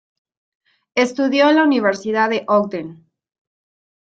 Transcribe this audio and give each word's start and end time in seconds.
Estudió 0.95 1.47
en 1.51 1.57
la 1.57 1.63
universidad 1.63 2.33
en 2.33 2.43
Ogden. 2.47 3.07